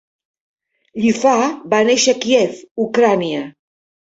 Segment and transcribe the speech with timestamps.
[1.03, 1.35] Lifar
[1.75, 2.59] va néixer a Kíev,
[2.89, 3.45] Ucraïna.